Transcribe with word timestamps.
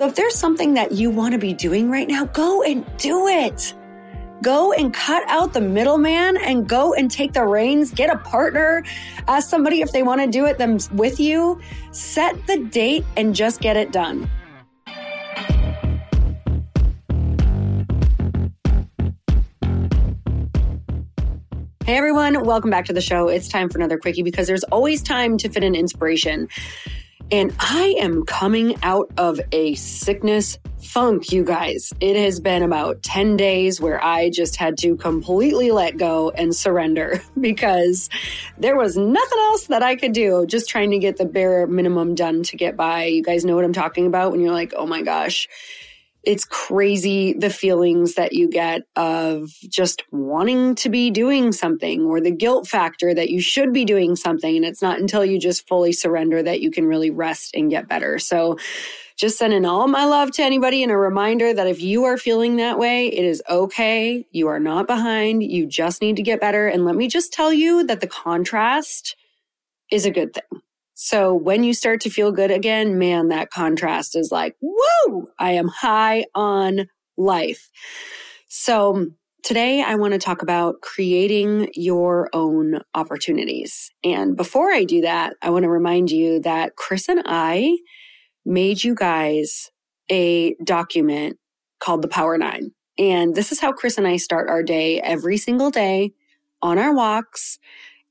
So 0.00 0.06
if 0.06 0.14
there's 0.14 0.34
something 0.34 0.72
that 0.74 0.92
you 0.92 1.10
want 1.10 1.34
to 1.34 1.38
be 1.38 1.52
doing 1.52 1.90
right 1.90 2.08
now, 2.08 2.24
go 2.24 2.62
and 2.62 2.86
do 2.96 3.26
it. 3.26 3.74
Go 4.42 4.72
and 4.72 4.94
cut 4.94 5.22
out 5.28 5.52
the 5.52 5.60
middleman 5.60 6.38
and 6.38 6.66
go 6.66 6.94
and 6.94 7.10
take 7.10 7.34
the 7.34 7.44
reins. 7.44 7.90
Get 7.90 8.08
a 8.08 8.16
partner. 8.16 8.82
Ask 9.28 9.50
somebody 9.50 9.82
if 9.82 9.92
they 9.92 10.02
want 10.02 10.22
to 10.22 10.26
do 10.26 10.46
it 10.46 10.56
them 10.56 10.78
with 10.94 11.20
you. 11.20 11.60
Set 11.92 12.46
the 12.46 12.64
date 12.64 13.04
and 13.18 13.34
just 13.34 13.60
get 13.60 13.76
it 13.76 13.92
done. 13.92 14.26
Hey 21.84 21.98
everyone, 21.98 22.42
welcome 22.46 22.70
back 22.70 22.86
to 22.86 22.94
the 22.94 23.02
show. 23.02 23.28
It's 23.28 23.48
time 23.48 23.68
for 23.68 23.76
another 23.76 23.98
quickie 23.98 24.22
because 24.22 24.46
there's 24.46 24.64
always 24.64 25.02
time 25.02 25.36
to 25.36 25.50
fit 25.50 25.62
in 25.62 25.74
inspiration. 25.74 26.48
And 27.32 27.54
I 27.60 27.94
am 28.00 28.24
coming 28.24 28.76
out 28.82 29.12
of 29.16 29.40
a 29.52 29.74
sickness 29.76 30.58
funk, 30.82 31.30
you 31.30 31.44
guys. 31.44 31.92
It 32.00 32.16
has 32.16 32.40
been 32.40 32.64
about 32.64 33.04
10 33.04 33.36
days 33.36 33.80
where 33.80 34.02
I 34.02 34.30
just 34.30 34.56
had 34.56 34.78
to 34.78 34.96
completely 34.96 35.70
let 35.70 35.96
go 35.96 36.30
and 36.30 36.54
surrender 36.54 37.22
because 37.40 38.10
there 38.58 38.76
was 38.76 38.96
nothing 38.96 39.38
else 39.38 39.66
that 39.66 39.82
I 39.82 39.94
could 39.94 40.12
do, 40.12 40.44
just 40.46 40.68
trying 40.68 40.90
to 40.90 40.98
get 40.98 41.18
the 41.18 41.24
bare 41.24 41.68
minimum 41.68 42.16
done 42.16 42.42
to 42.44 42.56
get 42.56 42.76
by. 42.76 43.04
You 43.04 43.22
guys 43.22 43.44
know 43.44 43.54
what 43.54 43.64
I'm 43.64 43.72
talking 43.72 44.06
about 44.06 44.32
when 44.32 44.40
you're 44.40 44.52
like, 44.52 44.72
oh 44.76 44.86
my 44.86 45.02
gosh 45.02 45.48
it's 46.22 46.44
crazy 46.44 47.32
the 47.32 47.50
feelings 47.50 48.14
that 48.14 48.32
you 48.32 48.48
get 48.48 48.82
of 48.96 49.50
just 49.68 50.02
wanting 50.12 50.74
to 50.76 50.90
be 50.90 51.10
doing 51.10 51.52
something 51.52 52.02
or 52.02 52.20
the 52.20 52.30
guilt 52.30 52.68
factor 52.68 53.14
that 53.14 53.30
you 53.30 53.40
should 53.40 53.72
be 53.72 53.84
doing 53.84 54.16
something. 54.16 54.56
And 54.56 54.64
it's 54.64 54.82
not 54.82 54.98
until 54.98 55.24
you 55.24 55.38
just 55.38 55.66
fully 55.66 55.92
surrender 55.92 56.42
that 56.42 56.60
you 56.60 56.70
can 56.70 56.86
really 56.86 57.10
rest 57.10 57.54
and 57.54 57.70
get 57.70 57.88
better. 57.88 58.18
So, 58.18 58.58
just 59.16 59.36
sending 59.36 59.66
all 59.66 59.86
my 59.86 60.06
love 60.06 60.30
to 60.32 60.42
anybody 60.42 60.82
and 60.82 60.90
a 60.90 60.96
reminder 60.96 61.52
that 61.52 61.66
if 61.66 61.82
you 61.82 62.04
are 62.04 62.16
feeling 62.16 62.56
that 62.56 62.78
way, 62.78 63.08
it 63.08 63.22
is 63.22 63.42
okay. 63.50 64.26
You 64.30 64.48
are 64.48 64.58
not 64.58 64.86
behind. 64.86 65.42
You 65.42 65.66
just 65.66 66.00
need 66.00 66.16
to 66.16 66.22
get 66.22 66.40
better. 66.40 66.68
And 66.68 66.86
let 66.86 66.96
me 66.96 67.06
just 67.06 67.30
tell 67.30 67.52
you 67.52 67.84
that 67.84 68.00
the 68.00 68.06
contrast 68.06 69.16
is 69.92 70.06
a 70.06 70.10
good 70.10 70.32
thing. 70.32 70.62
So 71.02 71.32
when 71.32 71.64
you 71.64 71.72
start 71.72 72.02
to 72.02 72.10
feel 72.10 72.30
good 72.30 72.50
again, 72.50 72.98
man, 72.98 73.28
that 73.28 73.48
contrast 73.48 74.14
is 74.14 74.30
like, 74.30 74.54
woo, 74.60 75.28
I 75.38 75.52
am 75.52 75.66
high 75.66 76.26
on 76.34 76.88
life. 77.16 77.70
So 78.48 79.06
today 79.42 79.82
I 79.82 79.94
want 79.94 80.12
to 80.12 80.18
talk 80.18 80.42
about 80.42 80.82
creating 80.82 81.70
your 81.72 82.28
own 82.34 82.82
opportunities. 82.94 83.90
And 84.04 84.36
before 84.36 84.70
I 84.70 84.84
do 84.84 85.00
that, 85.00 85.36
I 85.40 85.48
want 85.48 85.62
to 85.62 85.70
remind 85.70 86.10
you 86.10 86.38
that 86.40 86.76
Chris 86.76 87.08
and 87.08 87.22
I 87.24 87.78
made 88.44 88.84
you 88.84 88.94
guys 88.94 89.70
a 90.10 90.54
document 90.62 91.38
called 91.78 92.02
the 92.02 92.08
Power 92.08 92.36
Nine. 92.36 92.72
And 92.98 93.34
this 93.34 93.52
is 93.52 93.60
how 93.60 93.72
Chris 93.72 93.96
and 93.96 94.06
I 94.06 94.18
start 94.18 94.50
our 94.50 94.62
day 94.62 95.00
every 95.00 95.38
single 95.38 95.70
day 95.70 96.12
on 96.60 96.78
our 96.78 96.94
walks 96.94 97.58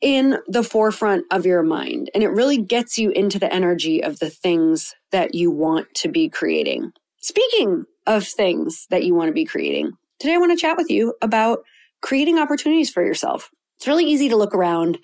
in 0.01 0.39
the 0.47 0.63
forefront 0.63 1.25
of 1.33 1.47
your 1.47 1.63
mind 1.63 2.11
and 2.15 2.23
it 2.23 2.29
really 2.29 2.59
gets 2.59 2.99
you 2.99 3.11
into 3.11 3.39
the 3.39 3.53
energy 3.53 4.05
of 4.05 4.19
the 4.19 4.29
things 4.29 4.95
that 5.11 5.35
you 5.35 5.51
want 5.51 5.93
to 5.95 6.09
be 6.09 6.29
creating. 6.29 6.93
Speaking 7.21 7.85
of 8.07 8.27
things 8.27 8.87
that 8.91 9.05
you 9.05 9.15
want 9.15 9.29
to 9.29 9.35
be 9.35 9.47
creating, 9.47 9.93
today 10.21 10.35
I 10.35 10.39
want 10.39 10.53
to 10.53 10.61
chat 10.61 10.77
with 10.77 10.91
you 10.91 11.15
about 11.23 11.65
creating 12.07 12.39
opportunities 12.39 12.89
for 12.89 13.05
yourself. 13.05 13.51
It's 13.79 13.89
really 13.89 14.05
easy 14.05 14.29
to 14.29 14.37
look 14.37 14.55
around 14.55 14.99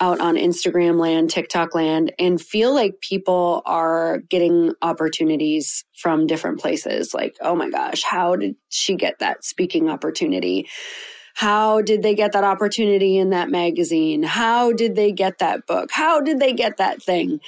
out 0.00 0.20
on 0.20 0.36
Instagram 0.36 0.96
land, 1.00 1.30
TikTok 1.30 1.74
land, 1.74 2.12
and 2.16 2.40
feel 2.40 2.72
like 2.72 3.00
people 3.00 3.60
are 3.66 4.18
getting 4.30 4.72
opportunities 4.80 5.84
from 5.96 6.28
different 6.28 6.60
places. 6.60 7.12
Like, 7.12 7.36
oh 7.40 7.56
my 7.56 7.68
gosh, 7.68 8.04
how 8.04 8.36
did 8.36 8.54
she 8.68 8.94
get 8.94 9.18
that 9.18 9.42
speaking 9.44 9.90
opportunity? 9.90 10.68
How 11.34 11.82
did 11.82 12.04
they 12.04 12.14
get 12.14 12.30
that 12.32 12.44
opportunity 12.44 13.18
in 13.18 13.30
that 13.30 13.50
magazine? 13.50 14.22
How 14.22 14.72
did 14.72 14.94
they 14.94 15.10
get 15.10 15.38
that 15.38 15.66
book? 15.66 15.90
How 15.90 16.20
did 16.20 16.38
they 16.38 16.52
get 16.52 16.76
that 16.76 17.02
thing? 17.02 17.40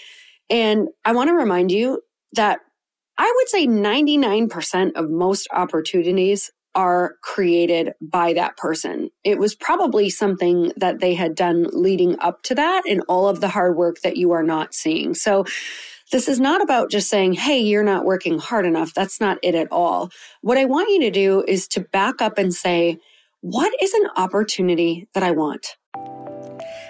And 0.51 0.89
I 1.05 1.13
want 1.13 1.29
to 1.29 1.35
remind 1.35 1.71
you 1.71 2.03
that 2.33 2.59
I 3.17 3.33
would 3.37 3.49
say 3.49 3.69
99% 3.69 4.93
of 4.97 5.09
most 5.11 5.47
opportunities 5.53 6.51
are 6.75 7.17
created 7.23 7.95
by 8.01 8.33
that 8.33 8.57
person. 8.57 9.11
It 9.25 9.39
was 9.39 9.55
probably 9.55 10.11
something 10.11 10.73
that 10.77 11.01
they 11.01 11.15
had 11.15 11.35
done 11.35 11.67
leading 11.73 12.19
up 12.21 12.43
to 12.45 12.55
that 12.55 12.83
and 12.89 13.03
all 13.09 13.29
of 13.29 13.41
the 13.41 13.49
hard 13.49 13.77
work 13.77 14.01
that 14.03 14.17
you 14.17 14.33
are 14.33 14.43
not 14.43 14.75
seeing. 14.75 15.15
So 15.15 15.45
this 16.13 16.29
is 16.29 16.41
not 16.41 16.63
about 16.63 16.91
just 16.91 17.09
saying, 17.09 17.35
hey, 17.35 17.61
you're 17.61 17.85
not 17.85 18.05
working 18.05 18.39
hard 18.39 18.67
enough. 18.67 18.95
That's 18.95 19.21
not 19.21 19.39
it 19.43 19.55
at 19.55 19.71
all. 19.71 20.11
What 20.43 20.59
I 20.59 20.65
want 20.65 20.91
you 20.91 21.01
to 21.03 21.11
do 21.11 21.45
is 21.47 21.69
to 21.69 21.81
back 21.81 22.21
up 22.21 22.39
and 22.39 22.53
say, 22.53 22.99
what 23.41 23.73
is 23.81 23.95
an 23.95 24.09
opportunity 24.17 25.09
that 25.15 25.23
I 25.23 25.31
want? 25.31 25.77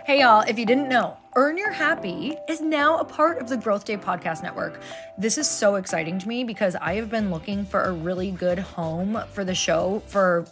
Hey, 0.06 0.20
y'all, 0.20 0.40
if 0.40 0.58
you 0.58 0.66
didn't 0.66 0.88
know, 0.88 1.16
Earn 1.36 1.56
Your 1.56 1.70
Happy 1.70 2.36
is 2.48 2.60
now 2.60 2.98
a 2.98 3.04
part 3.04 3.38
of 3.38 3.48
the 3.48 3.56
Growth 3.56 3.84
Day 3.84 3.96
Podcast 3.96 4.42
Network. 4.42 4.80
This 5.16 5.38
is 5.38 5.48
so 5.48 5.76
exciting 5.76 6.18
to 6.18 6.26
me 6.26 6.42
because 6.42 6.74
I 6.74 6.94
have 6.94 7.08
been 7.08 7.30
looking 7.30 7.64
for 7.64 7.82
a 7.82 7.92
really 7.92 8.32
good 8.32 8.58
home 8.58 9.22
for 9.30 9.44
the 9.44 9.54
show 9.54 10.02
for 10.06 10.44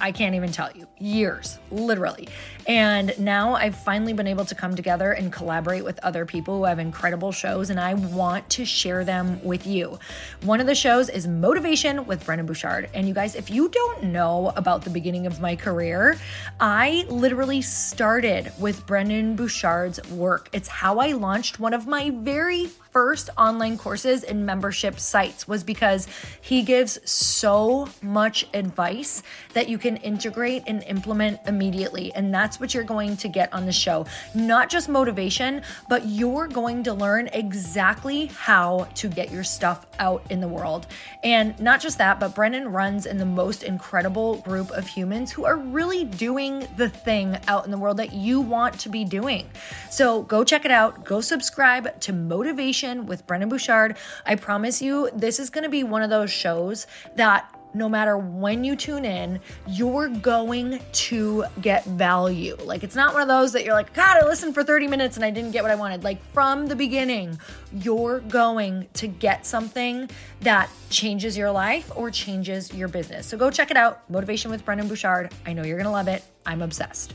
I 0.00 0.12
can't 0.12 0.34
even 0.34 0.50
tell 0.52 0.70
you, 0.74 0.86
years, 0.98 1.58
literally. 1.70 2.28
And 2.66 3.16
now 3.18 3.54
I've 3.54 3.76
finally 3.76 4.12
been 4.12 4.26
able 4.26 4.44
to 4.46 4.54
come 4.54 4.74
together 4.74 5.12
and 5.12 5.32
collaborate 5.32 5.84
with 5.84 5.98
other 6.02 6.26
people 6.26 6.58
who 6.58 6.64
have 6.64 6.78
incredible 6.78 7.30
shows, 7.30 7.70
and 7.70 7.78
I 7.78 7.94
want 7.94 8.48
to 8.50 8.64
share 8.64 9.04
them 9.04 9.42
with 9.44 9.66
you. 9.66 9.98
One 10.42 10.60
of 10.60 10.66
the 10.66 10.74
shows 10.74 11.08
is 11.08 11.26
Motivation 11.26 12.06
with 12.06 12.24
Brendon 12.24 12.46
Burchard. 12.46 12.90
And 12.92 13.06
you 13.06 13.14
guys, 13.14 13.34
if 13.34 13.50
you 13.50 13.68
don't 13.68 14.04
know 14.04 14.52
about 14.56 14.82
the 14.82 14.90
beginning 14.90 15.26
of 15.26 15.40
my 15.40 15.56
career, 15.56 16.18
I 16.58 17.06
literally 17.08 17.62
started 17.62 18.52
with 18.58 18.86
Brendon 18.86 19.36
Burchard's 19.36 20.00
work. 20.10 20.48
It's 20.52 20.68
how 20.68 20.98
I 20.98 21.12
launched 21.12 21.60
one 21.60 21.72
of 21.72 21.86
my 21.86 22.10
very 22.10 22.68
first 22.94 23.28
online 23.36 23.76
courses 23.76 24.22
and 24.22 24.46
membership 24.46 25.00
sites 25.00 25.48
was 25.48 25.64
because 25.64 26.06
he 26.40 26.62
gives 26.62 27.00
so 27.10 27.88
much 28.00 28.46
advice 28.54 29.24
that 29.52 29.68
you 29.68 29.78
can 29.78 29.96
integrate 29.96 30.62
and 30.68 30.80
implement 30.84 31.40
immediately. 31.48 32.14
And 32.14 32.32
that's 32.32 32.60
what 32.60 32.72
you're 32.72 32.84
going 32.84 33.16
to 33.16 33.26
get 33.26 33.52
on 33.52 33.66
the 33.66 33.72
show. 33.72 34.06
Not 34.32 34.70
just 34.70 34.88
motivation, 34.88 35.62
but 35.88 36.06
you're 36.06 36.46
going 36.46 36.84
to 36.84 36.94
learn 36.94 37.28
exactly 37.32 38.26
how 38.26 38.86
to 38.94 39.08
get 39.08 39.32
your 39.32 39.42
stuff 39.42 39.86
out 39.98 40.24
in 40.30 40.40
the 40.40 40.46
world. 40.46 40.86
And 41.24 41.58
not 41.58 41.80
just 41.80 41.98
that, 41.98 42.20
but 42.20 42.32
Brennan 42.32 42.68
runs 42.68 43.06
in 43.06 43.18
the 43.18 43.26
most 43.26 43.64
incredible 43.64 44.36
group 44.42 44.70
of 44.70 44.86
humans 44.86 45.32
who 45.32 45.44
are 45.44 45.56
really 45.56 46.04
doing 46.04 46.68
the 46.76 46.88
thing 46.88 47.38
out 47.48 47.64
in 47.64 47.72
the 47.72 47.78
world 47.78 47.96
that 47.96 48.12
you 48.12 48.40
want 48.40 48.78
to 48.78 48.88
be 48.88 49.04
doing. 49.04 49.50
So 49.90 50.22
go 50.22 50.44
check 50.44 50.64
it 50.64 50.70
out. 50.70 51.04
Go 51.04 51.20
subscribe 51.20 52.00
to 52.02 52.12
Motivation 52.12 52.83
with 53.06 53.26
Brendon 53.26 53.48
Burchard. 53.48 53.96
I 54.26 54.36
promise 54.36 54.82
you, 54.82 55.10
this 55.14 55.38
is 55.38 55.50
going 55.50 55.64
to 55.64 55.70
be 55.70 55.84
one 55.84 56.02
of 56.02 56.10
those 56.10 56.30
shows 56.30 56.86
that 57.16 57.50
no 57.74 57.88
matter 57.88 58.16
when 58.16 58.64
you 58.64 58.76
tune 58.76 59.04
in, 59.04 59.40
you're 59.66 60.08
going 60.08 60.80
to 60.92 61.44
get 61.60 61.84
value. 61.84 62.56
Like, 62.64 62.84
it's 62.84 62.94
not 62.94 63.12
one 63.12 63.22
of 63.22 63.28
those 63.28 63.52
that 63.52 63.64
you're 63.64 63.74
like, 63.74 63.92
God, 63.92 64.22
I 64.22 64.26
listened 64.26 64.54
for 64.54 64.62
30 64.62 64.86
minutes 64.86 65.16
and 65.16 65.24
I 65.24 65.30
didn't 65.30 65.50
get 65.50 65.62
what 65.62 65.72
I 65.72 65.74
wanted. 65.74 66.04
Like, 66.04 66.24
from 66.32 66.66
the 66.66 66.76
beginning, 66.76 67.38
you're 67.72 68.20
going 68.20 68.86
to 68.94 69.08
get 69.08 69.44
something 69.44 70.08
that 70.40 70.70
changes 70.90 71.36
your 71.36 71.50
life 71.50 71.90
or 71.96 72.10
changes 72.10 72.72
your 72.72 72.88
business. 72.88 73.26
So 73.26 73.36
go 73.36 73.50
check 73.50 73.70
it 73.70 73.76
out 73.76 74.08
Motivation 74.08 74.50
with 74.50 74.64
Brendon 74.64 74.86
Burchard. 74.86 75.32
I 75.44 75.52
know 75.52 75.64
you're 75.64 75.78
going 75.78 75.86
to 75.86 75.90
love 75.90 76.08
it. 76.08 76.22
I'm 76.46 76.62
obsessed. 76.62 77.14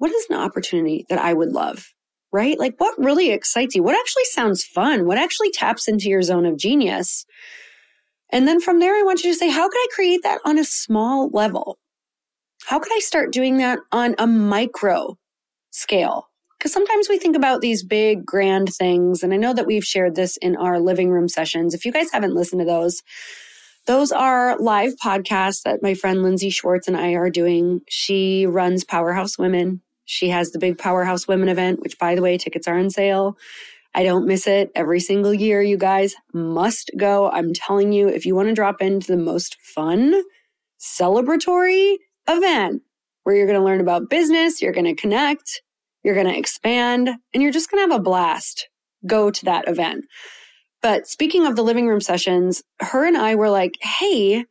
What 0.00 0.10
is 0.10 0.26
an 0.28 0.36
opportunity 0.36 1.06
that 1.08 1.20
I 1.20 1.32
would 1.32 1.52
love? 1.52 1.94
right? 2.32 2.58
Like 2.58 2.74
what 2.78 2.98
really 2.98 3.30
excites 3.30 3.74
you? 3.74 3.82
What 3.82 3.98
actually 3.98 4.24
sounds 4.24 4.64
fun? 4.64 5.06
What 5.06 5.18
actually 5.18 5.50
taps 5.50 5.88
into 5.88 6.08
your 6.08 6.22
zone 6.22 6.46
of 6.46 6.56
genius? 6.56 7.26
And 8.32 8.46
then 8.46 8.60
from 8.60 8.78
there, 8.78 8.94
I 8.94 9.02
want 9.02 9.24
you 9.24 9.32
to 9.32 9.38
say, 9.38 9.50
how 9.50 9.68
could 9.68 9.78
I 9.78 9.86
create 9.92 10.22
that 10.22 10.40
on 10.44 10.58
a 10.58 10.64
small 10.64 11.28
level? 11.30 11.78
How 12.66 12.78
could 12.78 12.92
I 12.92 13.00
start 13.00 13.32
doing 13.32 13.58
that 13.58 13.80
on 13.90 14.14
a 14.18 14.26
micro 14.26 15.16
scale? 15.70 16.28
Because 16.56 16.72
sometimes 16.72 17.08
we 17.08 17.18
think 17.18 17.36
about 17.36 17.62
these 17.62 17.82
big, 17.82 18.24
grand 18.24 18.72
things. 18.72 19.22
And 19.22 19.32
I 19.32 19.36
know 19.36 19.54
that 19.54 19.66
we've 19.66 19.84
shared 19.84 20.14
this 20.14 20.36
in 20.36 20.56
our 20.56 20.78
living 20.78 21.10
room 21.10 21.26
sessions. 21.26 21.74
If 21.74 21.84
you 21.84 21.90
guys 21.90 22.12
haven't 22.12 22.34
listened 22.34 22.60
to 22.60 22.66
those, 22.66 23.02
those 23.86 24.12
are 24.12 24.58
live 24.58 24.92
podcasts 25.02 25.62
that 25.62 25.82
my 25.82 25.94
friend 25.94 26.22
Lindsay 26.22 26.50
Schwartz 26.50 26.86
and 26.86 26.96
I 26.96 27.14
are 27.14 27.30
doing. 27.30 27.80
She 27.88 28.46
runs 28.46 28.84
Powerhouse 28.84 29.38
Women 29.38 29.80
she 30.10 30.28
has 30.30 30.50
the 30.50 30.58
big 30.58 30.76
Powerhouse 30.76 31.28
Women 31.28 31.48
event, 31.48 31.80
which, 31.82 31.96
by 31.96 32.16
the 32.16 32.20
way, 32.20 32.36
tickets 32.36 32.66
are 32.66 32.76
on 32.76 32.90
sale. 32.90 33.38
I 33.94 34.02
don't 34.02 34.26
miss 34.26 34.48
it 34.48 34.72
every 34.74 34.98
single 34.98 35.32
year. 35.32 35.62
You 35.62 35.76
guys 35.76 36.16
must 36.34 36.90
go. 36.96 37.30
I'm 37.30 37.52
telling 37.54 37.92
you, 37.92 38.08
if 38.08 38.26
you 38.26 38.34
want 38.34 38.48
to 38.48 38.54
drop 38.54 38.82
into 38.82 39.06
the 39.06 39.16
most 39.16 39.56
fun, 39.60 40.20
celebratory 40.80 41.98
event 42.28 42.82
where 43.22 43.36
you're 43.36 43.46
going 43.46 43.58
to 43.58 43.64
learn 43.64 43.80
about 43.80 44.10
business, 44.10 44.60
you're 44.60 44.72
going 44.72 44.84
to 44.84 45.00
connect, 45.00 45.62
you're 46.02 46.16
going 46.16 46.26
to 46.26 46.36
expand, 46.36 47.08
and 47.32 47.40
you're 47.40 47.52
just 47.52 47.70
going 47.70 47.78
to 47.78 47.92
have 47.92 48.00
a 48.00 48.02
blast, 48.02 48.68
go 49.06 49.30
to 49.30 49.44
that 49.44 49.68
event. 49.68 50.06
But 50.82 51.06
speaking 51.06 51.46
of 51.46 51.54
the 51.54 51.62
living 51.62 51.86
room 51.86 52.00
sessions, 52.00 52.64
her 52.80 53.06
and 53.06 53.16
I 53.16 53.36
were 53.36 53.50
like, 53.50 53.74
hey, 53.80 54.44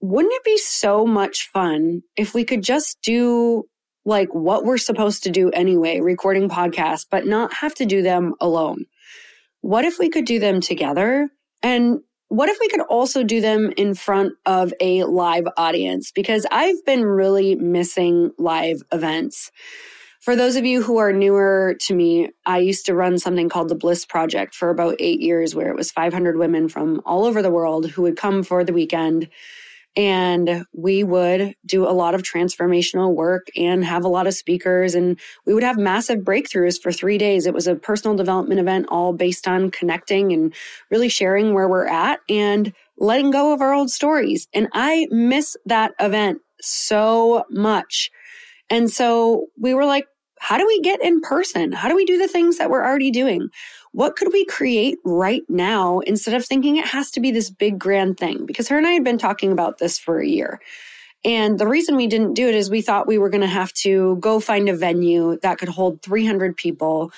wouldn't 0.00 0.32
it 0.32 0.44
be 0.44 0.56
so 0.56 1.06
much 1.06 1.50
fun 1.52 2.00
if 2.16 2.32
we 2.32 2.44
could 2.44 2.62
just 2.62 2.96
do 3.02 3.64
like 4.04 4.34
what 4.34 4.64
we're 4.64 4.78
supposed 4.78 5.24
to 5.24 5.30
do 5.30 5.50
anyway, 5.50 6.00
recording 6.00 6.48
podcasts, 6.48 7.06
but 7.10 7.26
not 7.26 7.52
have 7.54 7.74
to 7.76 7.86
do 7.86 8.02
them 8.02 8.34
alone. 8.40 8.86
What 9.60 9.84
if 9.84 9.98
we 9.98 10.10
could 10.10 10.26
do 10.26 10.38
them 10.38 10.60
together? 10.60 11.30
And 11.62 12.00
what 12.28 12.48
if 12.48 12.58
we 12.60 12.68
could 12.68 12.82
also 12.82 13.22
do 13.22 13.40
them 13.40 13.72
in 13.76 13.94
front 13.94 14.34
of 14.44 14.74
a 14.80 15.04
live 15.04 15.46
audience? 15.56 16.10
Because 16.10 16.46
I've 16.50 16.84
been 16.84 17.04
really 17.04 17.54
missing 17.54 18.32
live 18.38 18.82
events. 18.92 19.50
For 20.20 20.36
those 20.36 20.56
of 20.56 20.64
you 20.64 20.82
who 20.82 20.96
are 20.96 21.12
newer 21.12 21.76
to 21.80 21.94
me, 21.94 22.30
I 22.46 22.58
used 22.58 22.86
to 22.86 22.94
run 22.94 23.18
something 23.18 23.50
called 23.50 23.68
the 23.68 23.74
Bliss 23.74 24.06
Project 24.06 24.54
for 24.54 24.70
about 24.70 24.96
eight 24.98 25.20
years, 25.20 25.54
where 25.54 25.68
it 25.68 25.76
was 25.76 25.90
500 25.90 26.38
women 26.38 26.68
from 26.68 27.02
all 27.04 27.24
over 27.24 27.42
the 27.42 27.50
world 27.50 27.90
who 27.90 28.02
would 28.02 28.16
come 28.16 28.42
for 28.42 28.64
the 28.64 28.72
weekend 28.72 29.28
and 29.96 30.66
we 30.72 31.04
would 31.04 31.54
do 31.64 31.88
a 31.88 31.92
lot 31.92 32.14
of 32.14 32.22
transformational 32.22 33.14
work 33.14 33.46
and 33.56 33.84
have 33.84 34.04
a 34.04 34.08
lot 34.08 34.26
of 34.26 34.34
speakers. 34.34 34.94
And 34.94 35.18
we 35.46 35.54
would 35.54 35.62
have 35.62 35.78
massive 35.78 36.20
breakthroughs 36.20 36.80
for 36.80 36.90
three 36.90 37.18
days. 37.18 37.46
It 37.46 37.54
was 37.54 37.66
a 37.66 37.76
personal 37.76 38.16
development 38.16 38.60
event 38.60 38.86
all 38.88 39.12
based 39.12 39.46
on 39.46 39.70
connecting 39.70 40.32
and 40.32 40.52
really 40.90 41.08
sharing 41.08 41.54
where 41.54 41.68
we're 41.68 41.86
at 41.86 42.20
and 42.28 42.72
letting 42.98 43.30
go 43.30 43.52
of 43.52 43.60
our 43.60 43.72
old 43.72 43.90
stories. 43.90 44.48
And 44.52 44.68
i 44.72 45.06
miss 45.10 45.56
that 45.66 45.92
event 46.00 46.40
so 46.60 47.44
much. 47.50 48.10
And 48.70 48.90
so 48.90 49.46
we 49.58 49.74
were 49.74 49.84
like 49.84 50.06
how 50.44 50.58
do 50.58 50.66
we 50.66 50.78
get 50.82 51.02
in 51.02 51.22
person? 51.22 51.72
How 51.72 51.88
do 51.88 51.96
we 51.96 52.04
do 52.04 52.18
the 52.18 52.28
things 52.28 52.58
that 52.58 52.68
we're 52.68 52.84
already 52.84 53.10
doing? 53.10 53.48
What 53.92 54.14
could 54.14 54.30
we 54.30 54.44
create 54.44 54.98
right 55.02 55.42
now 55.48 56.00
instead 56.00 56.34
of 56.34 56.44
thinking 56.44 56.76
it 56.76 56.84
has 56.84 57.10
to 57.12 57.20
be 57.20 57.30
this 57.30 57.48
big 57.48 57.78
grand 57.78 58.18
thing? 58.18 58.44
Because 58.44 58.68
her 58.68 58.76
and 58.76 58.86
I 58.86 58.90
had 58.90 59.04
been 59.04 59.16
talking 59.16 59.52
about 59.52 59.78
this 59.78 59.98
for 59.98 60.20
a 60.20 60.26
year. 60.26 60.60
And 61.24 61.58
the 61.58 61.66
reason 61.66 61.96
we 61.96 62.06
didn't 62.06 62.34
do 62.34 62.48
it 62.48 62.54
is 62.54 62.68
we 62.68 62.82
thought 62.82 63.06
we 63.06 63.16
were 63.16 63.30
going 63.30 63.40
to 63.40 63.46
have 63.46 63.72
to 63.74 64.16
go 64.16 64.40
find 64.40 64.68
a 64.68 64.76
venue 64.76 65.38
that 65.40 65.58
could 65.58 65.70
hold 65.70 66.02
300 66.02 66.56
people. 66.56 67.12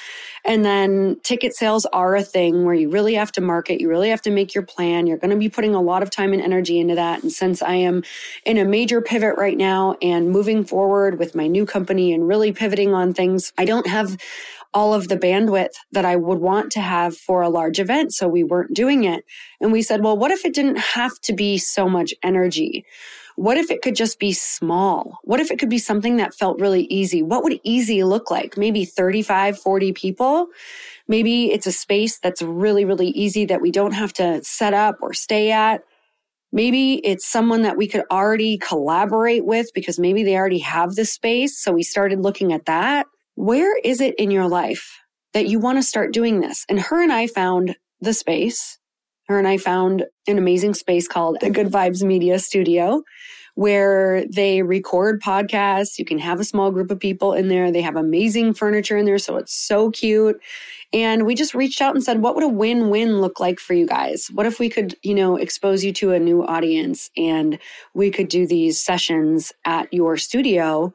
And 0.44 0.64
then 0.64 1.18
ticket 1.24 1.56
sales 1.56 1.86
are 1.86 2.14
a 2.14 2.22
thing 2.22 2.64
where 2.64 2.74
you 2.74 2.88
really 2.88 3.14
have 3.14 3.32
to 3.32 3.40
market, 3.40 3.80
you 3.80 3.88
really 3.88 4.10
have 4.10 4.22
to 4.22 4.30
make 4.30 4.54
your 4.54 4.62
plan. 4.62 5.08
You're 5.08 5.18
going 5.18 5.30
to 5.30 5.36
be 5.36 5.48
putting 5.48 5.74
a 5.74 5.82
lot 5.82 6.04
of 6.04 6.10
time 6.10 6.32
and 6.32 6.40
energy 6.40 6.78
into 6.78 6.94
that. 6.94 7.22
And 7.22 7.32
since 7.32 7.62
I 7.62 7.74
am 7.74 8.04
in 8.44 8.58
a 8.58 8.64
major 8.64 9.00
pivot 9.00 9.36
right 9.36 9.56
now 9.56 9.96
and 10.00 10.30
moving 10.30 10.64
forward 10.64 11.18
with 11.18 11.34
my 11.34 11.48
new 11.48 11.66
company 11.66 12.12
and 12.12 12.28
really 12.28 12.52
pivoting 12.52 12.94
on 12.94 13.12
things, 13.12 13.52
I 13.58 13.64
don't 13.64 13.88
have 13.88 14.16
all 14.72 14.92
of 14.92 15.08
the 15.08 15.16
bandwidth 15.16 15.72
that 15.92 16.04
I 16.04 16.16
would 16.16 16.38
want 16.38 16.70
to 16.72 16.80
have 16.80 17.16
for 17.16 17.40
a 17.40 17.48
large 17.48 17.80
event. 17.80 18.12
So 18.12 18.28
we 18.28 18.44
weren't 18.44 18.74
doing 18.74 19.04
it. 19.04 19.24
And 19.60 19.72
we 19.72 19.82
said, 19.82 20.04
well, 20.04 20.16
what 20.16 20.30
if 20.30 20.44
it 20.44 20.54
didn't 20.54 20.78
have 20.78 21.18
to 21.22 21.32
be 21.32 21.58
so 21.58 21.88
much 21.88 22.12
energy? 22.22 22.84
What 23.36 23.58
if 23.58 23.70
it 23.70 23.82
could 23.82 23.94
just 23.94 24.18
be 24.18 24.32
small? 24.32 25.18
What 25.22 25.40
if 25.40 25.50
it 25.50 25.58
could 25.58 25.68
be 25.68 25.78
something 25.78 26.16
that 26.16 26.34
felt 26.34 26.58
really 26.58 26.84
easy? 26.84 27.22
What 27.22 27.44
would 27.44 27.60
easy 27.62 28.02
look 28.02 28.30
like? 28.30 28.56
Maybe 28.56 28.86
35, 28.86 29.58
40 29.58 29.92
people. 29.92 30.48
Maybe 31.06 31.52
it's 31.52 31.66
a 31.66 31.72
space 31.72 32.18
that's 32.18 32.40
really, 32.40 32.86
really 32.86 33.08
easy 33.08 33.44
that 33.44 33.60
we 33.60 33.70
don't 33.70 33.92
have 33.92 34.12
to 34.14 34.42
set 34.42 34.72
up 34.72 34.96
or 35.02 35.12
stay 35.12 35.52
at. 35.52 35.82
Maybe 36.50 36.94
it's 37.04 37.26
someone 37.26 37.62
that 37.62 37.76
we 37.76 37.86
could 37.86 38.04
already 38.10 38.56
collaborate 38.56 39.44
with 39.44 39.70
because 39.74 39.98
maybe 39.98 40.24
they 40.24 40.36
already 40.36 40.60
have 40.60 40.94
the 40.94 41.04
space. 41.04 41.58
So 41.58 41.72
we 41.72 41.82
started 41.82 42.20
looking 42.20 42.54
at 42.54 42.64
that. 42.64 43.06
Where 43.34 43.78
is 43.80 44.00
it 44.00 44.14
in 44.14 44.30
your 44.30 44.48
life 44.48 44.98
that 45.34 45.46
you 45.46 45.58
want 45.58 45.76
to 45.76 45.82
start 45.82 46.14
doing 46.14 46.40
this? 46.40 46.64
And 46.70 46.80
her 46.80 47.02
and 47.02 47.12
I 47.12 47.26
found 47.26 47.76
the 48.00 48.14
space 48.14 48.78
her 49.28 49.38
and 49.38 49.48
I 49.48 49.58
found 49.58 50.04
an 50.26 50.38
amazing 50.38 50.74
space 50.74 51.08
called 51.08 51.38
the 51.40 51.50
Good 51.50 51.68
Vibes 51.68 52.02
Media 52.02 52.38
Studio 52.38 53.02
where 53.56 54.26
they 54.26 54.62
record 54.62 55.20
podcasts. 55.20 55.98
You 55.98 56.04
can 56.04 56.18
have 56.18 56.38
a 56.38 56.44
small 56.44 56.70
group 56.70 56.90
of 56.90 57.00
people 57.00 57.32
in 57.32 57.48
there. 57.48 57.72
They 57.72 57.80
have 57.80 57.96
amazing 57.96 58.52
furniture 58.52 58.98
in 58.98 59.06
there. 59.06 59.18
So 59.18 59.38
it's 59.38 59.54
so 59.54 59.90
cute. 59.90 60.38
And 60.92 61.24
we 61.24 61.34
just 61.34 61.54
reached 61.54 61.80
out 61.80 61.94
and 61.94 62.04
said, 62.04 62.20
what 62.20 62.34
would 62.34 62.44
a 62.44 62.48
win 62.48 62.90
win 62.90 63.20
look 63.22 63.40
like 63.40 63.58
for 63.58 63.72
you 63.72 63.86
guys? 63.86 64.28
What 64.34 64.44
if 64.44 64.60
we 64.60 64.68
could, 64.68 64.94
you 65.02 65.14
know, 65.14 65.36
expose 65.36 65.82
you 65.82 65.92
to 65.94 66.12
a 66.12 66.20
new 66.20 66.44
audience 66.44 67.10
and 67.16 67.58
we 67.94 68.10
could 68.10 68.28
do 68.28 68.46
these 68.46 68.78
sessions 68.78 69.54
at 69.64 69.92
your 69.92 70.18
studio? 70.18 70.92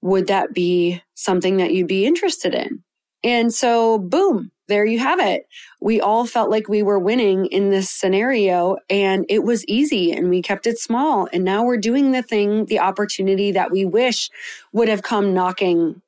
Would 0.00 0.28
that 0.28 0.54
be 0.54 1.02
something 1.14 1.56
that 1.56 1.74
you'd 1.74 1.88
be 1.88 2.06
interested 2.06 2.54
in? 2.54 2.84
And 3.24 3.52
so, 3.52 3.98
boom, 3.98 4.52
there 4.70 4.86
you 4.86 4.98
have 4.98 5.20
it. 5.20 5.46
We 5.80 6.00
all 6.00 6.24
felt 6.26 6.48
like 6.48 6.68
we 6.68 6.82
were 6.82 6.98
winning 6.98 7.46
in 7.46 7.68
this 7.68 7.90
scenario 7.90 8.78
and 8.88 9.26
it 9.28 9.44
was 9.44 9.66
easy 9.66 10.12
and 10.12 10.30
we 10.30 10.40
kept 10.40 10.66
it 10.66 10.78
small. 10.78 11.28
And 11.32 11.44
now 11.44 11.64
we're 11.64 11.76
doing 11.76 12.12
the 12.12 12.22
thing, 12.22 12.64
the 12.64 12.80
opportunity 12.80 13.52
that 13.52 13.70
we 13.70 13.84
wish 13.84 14.30
would 14.72 14.88
have 14.88 15.02
come 15.02 15.34
knocking 15.34 16.00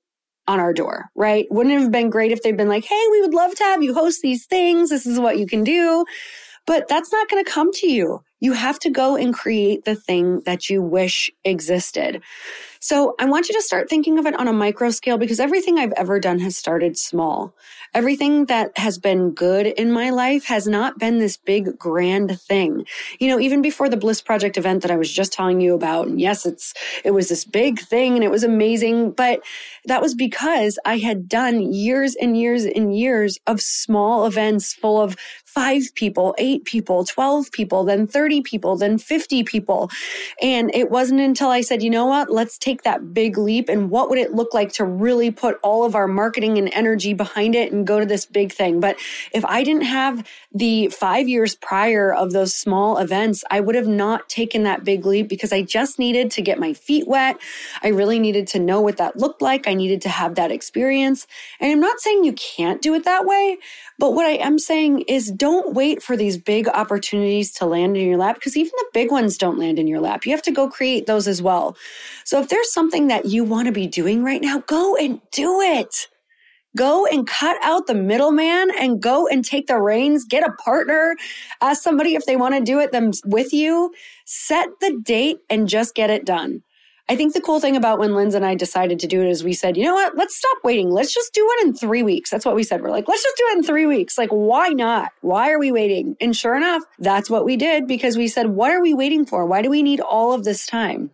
on 0.48 0.58
our 0.58 0.72
door, 0.72 1.10
right? 1.14 1.46
Wouldn't 1.50 1.78
have 1.78 1.92
been 1.92 2.10
great 2.10 2.32
if 2.32 2.42
they'd 2.42 2.56
been 2.56 2.68
like, 2.68 2.84
Hey, 2.84 3.04
we 3.10 3.20
would 3.20 3.34
love 3.34 3.54
to 3.56 3.64
have 3.64 3.82
you 3.82 3.92
host 3.92 4.22
these 4.22 4.46
things. 4.46 4.90
This 4.90 5.06
is 5.06 5.20
what 5.20 5.38
you 5.38 5.46
can 5.46 5.64
do. 5.64 6.04
But 6.66 6.88
that's 6.88 7.12
not 7.12 7.28
going 7.28 7.44
to 7.44 7.50
come 7.50 7.72
to 7.72 7.88
you. 7.88 8.22
You 8.40 8.52
have 8.52 8.78
to 8.80 8.90
go 8.90 9.16
and 9.16 9.34
create 9.34 9.84
the 9.84 9.96
thing 9.96 10.40
that 10.46 10.70
you 10.70 10.80
wish 10.80 11.30
existed. 11.44 12.22
So 12.84 13.14
I 13.20 13.26
want 13.26 13.48
you 13.48 13.54
to 13.54 13.62
start 13.62 13.88
thinking 13.88 14.18
of 14.18 14.26
it 14.26 14.34
on 14.34 14.48
a 14.48 14.52
micro 14.52 14.90
scale 14.90 15.16
because 15.16 15.38
everything 15.38 15.78
I've 15.78 15.92
ever 15.92 16.18
done 16.18 16.40
has 16.40 16.56
started 16.56 16.98
small. 16.98 17.54
Everything 17.94 18.46
that 18.46 18.76
has 18.76 18.98
been 18.98 19.30
good 19.30 19.68
in 19.68 19.92
my 19.92 20.10
life 20.10 20.46
has 20.46 20.66
not 20.66 20.98
been 20.98 21.20
this 21.20 21.36
big 21.36 21.78
grand 21.78 22.40
thing. 22.40 22.84
You 23.20 23.28
know, 23.28 23.38
even 23.38 23.62
before 23.62 23.88
the 23.88 23.96
Bliss 23.96 24.20
Project 24.20 24.56
event 24.56 24.82
that 24.82 24.90
I 24.90 24.96
was 24.96 25.12
just 25.12 25.32
telling 25.32 25.60
you 25.60 25.76
about, 25.76 26.08
and 26.08 26.20
yes, 26.20 26.44
it's, 26.44 26.74
it 27.04 27.12
was 27.12 27.28
this 27.28 27.44
big 27.44 27.78
thing 27.78 28.16
and 28.16 28.24
it 28.24 28.32
was 28.32 28.42
amazing, 28.42 29.12
but 29.12 29.42
that 29.84 30.02
was 30.02 30.16
because 30.16 30.76
I 30.84 30.98
had 30.98 31.28
done 31.28 31.72
years 31.72 32.16
and 32.16 32.36
years 32.36 32.64
and 32.64 32.96
years 32.96 33.38
of 33.46 33.60
small 33.60 34.26
events 34.26 34.74
full 34.74 35.00
of 35.00 35.16
five 35.54 35.94
people, 35.94 36.34
eight 36.38 36.64
people, 36.64 37.04
12 37.04 37.52
people, 37.52 37.84
then 37.84 38.06
30 38.06 38.40
people, 38.40 38.76
then 38.76 38.96
50 38.96 39.44
people. 39.44 39.90
And 40.40 40.74
it 40.74 40.90
wasn't 40.90 41.20
until 41.20 41.50
I 41.50 41.60
said, 41.60 41.82
you 41.82 41.90
know 41.90 42.06
what, 42.06 42.30
let's 42.30 42.56
take 42.56 42.82
that 42.82 43.12
big 43.12 43.36
leap. 43.36 43.68
And 43.68 43.90
what 43.90 44.08
would 44.08 44.18
it 44.18 44.32
look 44.32 44.54
like 44.54 44.72
to 44.74 44.84
really 44.84 45.30
put 45.30 45.58
all 45.62 45.84
of 45.84 45.94
our 45.94 46.08
marketing 46.08 46.56
and 46.56 46.72
energy 46.72 47.12
behind 47.12 47.54
it 47.54 47.70
and 47.70 47.86
go 47.86 48.00
to 48.00 48.06
this 48.06 48.24
big 48.24 48.50
thing? 48.50 48.80
But 48.80 48.96
if 49.32 49.44
I 49.44 49.62
didn't 49.62 49.84
have 49.84 50.26
the 50.54 50.88
five 50.88 51.28
years 51.28 51.54
prior 51.54 52.14
of 52.14 52.32
those 52.32 52.54
small 52.54 52.96
events, 52.96 53.44
I 53.50 53.60
would 53.60 53.74
have 53.74 53.88
not 53.88 54.30
taken 54.30 54.62
that 54.62 54.84
big 54.84 55.04
leap 55.04 55.28
because 55.28 55.52
I 55.52 55.62
just 55.62 55.98
needed 55.98 56.30
to 56.32 56.42
get 56.42 56.58
my 56.58 56.72
feet 56.72 57.06
wet. 57.06 57.36
I 57.82 57.88
really 57.88 58.18
needed 58.18 58.46
to 58.48 58.58
know 58.58 58.80
what 58.80 58.96
that 58.96 59.18
looked 59.18 59.42
like. 59.42 59.68
I 59.68 59.74
needed 59.74 60.00
to 60.02 60.08
have 60.08 60.36
that 60.36 60.50
experience. 60.50 61.26
And 61.60 61.70
I'm 61.70 61.80
not 61.80 62.00
saying 62.00 62.24
you 62.24 62.32
can't 62.32 62.80
do 62.80 62.94
it 62.94 63.04
that 63.04 63.26
way, 63.26 63.58
but 63.98 64.14
what 64.14 64.26
I 64.26 64.36
am 64.36 64.58
saying 64.58 65.02
is 65.02 65.30
don't 65.42 65.74
wait 65.74 66.00
for 66.00 66.16
these 66.16 66.38
big 66.38 66.68
opportunities 66.68 67.50
to 67.50 67.66
land 67.66 67.96
in 67.96 68.06
your 68.06 68.16
lap 68.16 68.36
because 68.36 68.56
even 68.56 68.70
the 68.76 68.86
big 68.94 69.10
ones 69.10 69.36
don't 69.36 69.58
land 69.58 69.76
in 69.76 69.88
your 69.88 69.98
lap. 69.98 70.24
You 70.24 70.30
have 70.30 70.42
to 70.42 70.52
go 70.52 70.70
create 70.70 71.06
those 71.06 71.26
as 71.26 71.42
well. 71.42 71.76
So 72.24 72.40
if 72.40 72.48
there's 72.48 72.72
something 72.72 73.08
that 73.08 73.24
you 73.24 73.42
want 73.42 73.66
to 73.66 73.72
be 73.72 73.88
doing 73.88 74.22
right 74.22 74.40
now, 74.40 74.60
go 74.68 74.94
and 74.94 75.20
do 75.32 75.60
it. 75.60 76.06
Go 76.76 77.06
and 77.06 77.26
cut 77.26 77.56
out 77.64 77.88
the 77.88 77.94
middleman 77.94 78.70
and 78.78 79.02
go 79.02 79.26
and 79.26 79.44
take 79.44 79.66
the 79.66 79.80
reins. 79.80 80.24
Get 80.24 80.46
a 80.48 80.52
partner. 80.62 81.16
Ask 81.60 81.82
somebody 81.82 82.14
if 82.14 82.24
they 82.24 82.36
want 82.36 82.54
to 82.54 82.60
do 82.60 82.78
it 82.78 82.92
them 82.92 83.10
with 83.24 83.52
you. 83.52 83.92
Set 84.24 84.68
the 84.80 84.96
date 85.02 85.38
and 85.50 85.68
just 85.68 85.96
get 85.96 86.08
it 86.08 86.24
done. 86.24 86.62
I 87.08 87.16
think 87.16 87.34
the 87.34 87.40
cool 87.40 87.58
thing 87.58 87.76
about 87.76 87.98
when 87.98 88.14
Linz 88.14 88.34
and 88.34 88.46
I 88.46 88.54
decided 88.54 89.00
to 89.00 89.06
do 89.06 89.20
it 89.20 89.28
is 89.28 89.42
we 89.42 89.52
said, 89.52 89.76
you 89.76 89.84
know 89.84 89.94
what? 89.94 90.16
Let's 90.16 90.36
stop 90.36 90.58
waiting. 90.62 90.90
Let's 90.90 91.12
just 91.12 91.34
do 91.34 91.46
it 91.58 91.66
in 91.66 91.74
three 91.74 92.02
weeks. 92.02 92.30
That's 92.30 92.44
what 92.44 92.54
we 92.54 92.62
said. 92.62 92.80
We're 92.80 92.90
like, 92.90 93.08
let's 93.08 93.22
just 93.22 93.36
do 93.36 93.44
it 93.50 93.58
in 93.58 93.64
three 93.64 93.86
weeks. 93.86 94.16
Like, 94.16 94.30
why 94.30 94.68
not? 94.68 95.10
Why 95.20 95.50
are 95.50 95.58
we 95.58 95.72
waiting? 95.72 96.16
And 96.20 96.34
sure 96.36 96.56
enough, 96.56 96.82
that's 96.98 97.28
what 97.28 97.44
we 97.44 97.56
did 97.56 97.88
because 97.88 98.16
we 98.16 98.28
said, 98.28 98.46
what 98.46 98.70
are 98.70 98.80
we 98.80 98.94
waiting 98.94 99.26
for? 99.26 99.46
Why 99.46 99.62
do 99.62 99.68
we 99.68 99.82
need 99.82 100.00
all 100.00 100.32
of 100.32 100.44
this 100.44 100.64
time? 100.64 101.10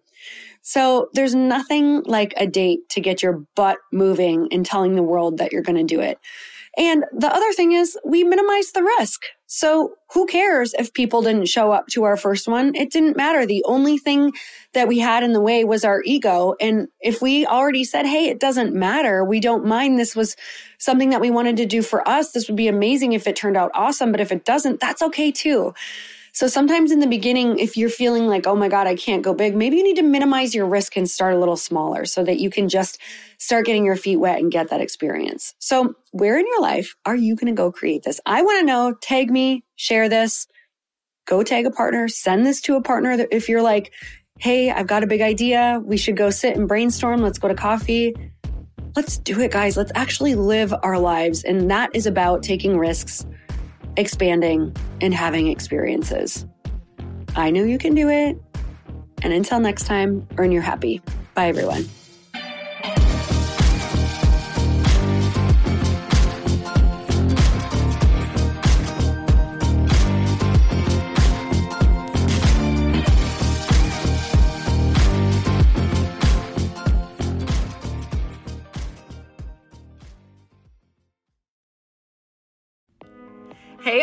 So 0.62 1.08
there's 1.14 1.34
nothing 1.34 2.02
like 2.04 2.34
a 2.36 2.46
date 2.46 2.80
to 2.90 3.00
get 3.00 3.22
your 3.22 3.44
butt 3.56 3.78
moving 3.90 4.48
and 4.52 4.66
telling 4.66 4.94
the 4.94 5.02
world 5.02 5.38
that 5.38 5.52
you're 5.52 5.62
going 5.62 5.78
to 5.78 5.94
do 5.94 6.00
it. 6.00 6.18
And 6.76 7.04
the 7.16 7.34
other 7.34 7.52
thing 7.52 7.72
is 7.72 7.98
we 8.04 8.22
minimize 8.22 8.72
the 8.72 8.82
risk. 8.82 9.22
So 9.50 9.94
who 10.12 10.26
cares 10.26 10.74
if 10.78 10.92
people 10.92 11.22
didn't 11.22 11.48
show 11.48 11.72
up 11.72 11.86
to 11.88 12.04
our 12.04 12.18
first 12.18 12.46
one? 12.46 12.74
It 12.74 12.92
didn't 12.92 13.16
matter. 13.16 13.46
The 13.46 13.64
only 13.66 13.96
thing 13.96 14.32
that 14.74 14.88
we 14.88 14.98
had 14.98 15.22
in 15.22 15.32
the 15.32 15.40
way 15.40 15.64
was 15.64 15.84
our 15.84 16.02
ego. 16.04 16.54
And 16.60 16.88
if 17.00 17.22
we 17.22 17.46
already 17.46 17.82
said, 17.84 18.06
Hey, 18.06 18.28
it 18.28 18.40
doesn't 18.40 18.74
matter. 18.74 19.24
We 19.24 19.40
don't 19.40 19.64
mind. 19.64 19.98
This 19.98 20.14
was 20.14 20.36
something 20.76 21.10
that 21.10 21.22
we 21.22 21.30
wanted 21.30 21.56
to 21.56 21.66
do 21.66 21.80
for 21.80 22.06
us. 22.06 22.32
This 22.32 22.46
would 22.48 22.56
be 22.58 22.68
amazing 22.68 23.14
if 23.14 23.26
it 23.26 23.36
turned 23.36 23.56
out 23.56 23.70
awesome. 23.74 24.12
But 24.12 24.20
if 24.20 24.30
it 24.30 24.44
doesn't, 24.44 24.80
that's 24.80 25.00
okay 25.02 25.32
too. 25.32 25.74
So 26.38 26.46
sometimes 26.46 26.92
in 26.92 27.00
the 27.00 27.08
beginning, 27.08 27.58
if 27.58 27.76
you're 27.76 27.88
feeling 27.88 28.28
like, 28.28 28.46
oh 28.46 28.54
my 28.54 28.68
God, 28.68 28.86
I 28.86 28.94
can't 28.94 29.24
go 29.24 29.34
big, 29.34 29.56
maybe 29.56 29.76
you 29.76 29.82
need 29.82 29.96
to 29.96 30.04
minimize 30.04 30.54
your 30.54 30.66
risk 30.66 30.96
and 30.96 31.10
start 31.10 31.34
a 31.34 31.36
little 31.36 31.56
smaller 31.56 32.04
so 32.04 32.22
that 32.22 32.38
you 32.38 32.48
can 32.48 32.68
just 32.68 32.96
start 33.38 33.66
getting 33.66 33.84
your 33.84 33.96
feet 33.96 34.18
wet 34.18 34.38
and 34.38 34.52
get 34.52 34.70
that 34.70 34.80
experience. 34.80 35.56
So 35.58 35.94
where 36.12 36.38
in 36.38 36.46
your 36.46 36.60
life 36.60 36.94
are 37.04 37.16
you 37.16 37.34
going 37.34 37.52
to 37.52 37.60
go 37.60 37.72
create 37.72 38.04
this? 38.04 38.20
I 38.24 38.42
want 38.42 38.60
to 38.60 38.64
know, 38.64 38.94
tag 39.02 39.32
me, 39.32 39.64
share 39.74 40.08
this, 40.08 40.46
go 41.26 41.42
tag 41.42 41.66
a 41.66 41.72
partner, 41.72 42.06
send 42.06 42.46
this 42.46 42.60
to 42.60 42.76
a 42.76 42.82
partner. 42.82 43.26
If 43.32 43.48
you're 43.48 43.60
like, 43.60 43.92
Hey, 44.38 44.70
I've 44.70 44.86
got 44.86 45.02
a 45.02 45.08
big 45.08 45.22
idea. 45.22 45.82
We 45.84 45.96
should 45.96 46.16
go 46.16 46.30
sit 46.30 46.56
and 46.56 46.68
brainstorm. 46.68 47.20
Let's 47.20 47.40
go 47.40 47.48
to 47.48 47.54
coffee. 47.56 48.14
Let's 48.94 49.18
do 49.18 49.40
it, 49.40 49.50
guys. 49.50 49.76
Let's 49.76 49.90
actually 49.96 50.36
live 50.36 50.72
our 50.84 51.00
lives. 51.00 51.42
And 51.42 51.68
that 51.72 51.90
is 51.94 52.06
about 52.06 52.44
taking 52.44 52.78
risks 52.78 53.26
expanding, 53.96 54.74
and 55.00 55.14
having 55.14 55.48
experiences. 55.48 56.46
I 57.36 57.50
know 57.50 57.64
you 57.64 57.78
can 57.78 57.94
do 57.94 58.08
it. 58.08 58.36
And 59.22 59.32
until 59.32 59.60
next 59.60 59.84
time, 59.84 60.26
earn 60.38 60.52
your 60.52 60.62
happy. 60.62 61.02
Bye, 61.34 61.48
everyone. 61.48 61.88